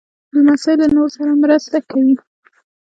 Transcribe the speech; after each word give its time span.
لمسی 0.35 0.73
له 0.79 0.85
نورو 0.95 1.13
سره 1.15 1.31
مرسته 1.43 1.77
کوي. 1.89 2.15